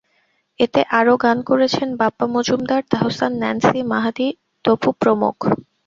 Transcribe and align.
এতে 0.59 0.81
আরও 0.99 1.13
গান 1.17 1.37
করেছেন 1.49 1.89
বাপ্পা 1.99 2.25
মজুমদার, 2.33 2.81
তাহসান, 2.91 3.31
ন্যান্সি, 3.41 3.79
মাহাদী, 3.91 4.27
তপু 4.65 4.89
প্রমুখ। 5.01 5.37